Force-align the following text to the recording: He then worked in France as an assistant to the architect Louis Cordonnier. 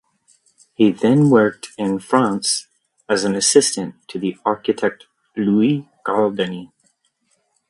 He 0.73 0.89
then 0.91 1.29
worked 1.29 1.73
in 1.77 1.99
France 1.99 2.65
as 3.07 3.23
an 3.23 3.35
assistant 3.35 3.93
to 4.07 4.17
the 4.17 4.35
architect 4.43 5.05
Louis 5.37 5.87
Cordonnier. 6.03 6.71